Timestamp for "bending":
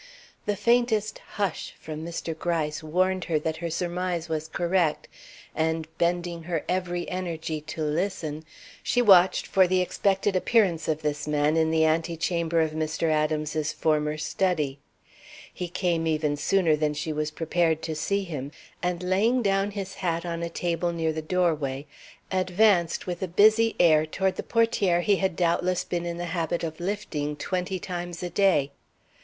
5.99-6.41